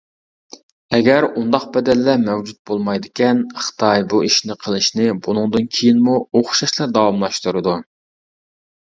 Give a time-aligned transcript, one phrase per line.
[0.97, 7.77] ئەگەر ئۇنداق بەدەللەر مەۋجۇت بولمايدىكەن، خىتاي بۇ ئىشنى قىلىشنى بۇنىڭدىن كېيىنمۇ ئوخشاشلا داۋاملاشتۇرىدۇ.